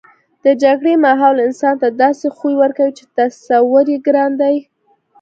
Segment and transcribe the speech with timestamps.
[0.45, 4.55] د جګړې ماحول انسان ته داسې خوی ورکوي چې تصور یې ګران دی